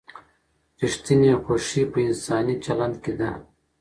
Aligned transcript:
ریښتینې 0.81 1.33
خوښي 1.43 1.83
په 1.91 1.99
انساني 2.07 2.55
چلند 2.65 2.95
کې 3.03 3.13
ده. 3.19 3.31